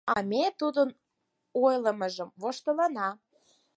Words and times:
А 0.13 0.15
ме 0.29 0.43
тудын 0.59 0.89
ойлымыжым 1.63 2.29
воштылына. 2.41 3.09